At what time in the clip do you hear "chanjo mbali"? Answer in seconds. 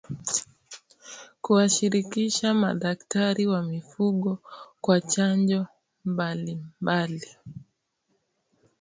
5.11-6.53